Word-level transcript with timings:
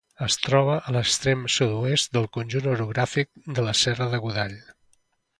Es 0.25 0.35
troba 0.43 0.75
a 0.77 0.93
l'extrem 0.95 1.43
sud-oest 1.55 2.11
del 2.17 2.25
conjunt 2.37 2.69
orogràfic 2.71 3.29
de 3.59 3.67
la 3.69 3.75
Serra 3.83 4.09
de 4.15 4.21
Godall. 4.25 4.57